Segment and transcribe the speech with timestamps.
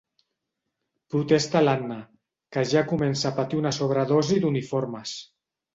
[1.15, 1.99] Protesta l'Anna,
[2.57, 5.17] que ja comença a patir una sobredosi d'uniformes.